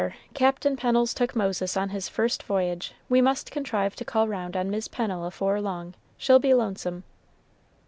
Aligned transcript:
Captain 0.33 0.75
Pennel's 0.75 1.13
took 1.13 1.35
Moses 1.35 1.77
on 1.77 1.89
his 1.89 2.09
first 2.09 2.41
voyage. 2.41 2.95
We 3.07 3.21
must 3.21 3.51
contrive 3.51 3.95
to 3.97 4.03
call 4.03 4.27
round 4.27 4.57
on 4.57 4.71
Mis' 4.71 4.87
Pennel 4.87 5.27
afore 5.27 5.61
long. 5.61 5.93
She'll 6.17 6.39
be 6.39 6.55
lonesome." 6.55 7.03